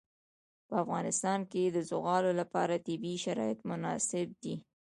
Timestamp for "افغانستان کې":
0.83-1.63